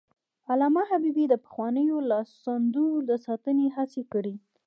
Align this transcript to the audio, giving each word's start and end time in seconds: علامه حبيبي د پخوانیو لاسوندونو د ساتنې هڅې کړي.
علامه 0.51 0.81
حبيبي 0.89 1.25
د 1.29 1.33
پخوانیو 1.43 1.97
لاسوندونو 2.09 2.97
د 3.09 3.11
ساتنې 3.25 3.67
هڅې 3.75 4.01
کړي. 4.13 4.35